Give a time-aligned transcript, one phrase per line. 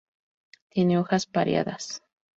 [0.71, 2.01] Tiene hojas pareadas.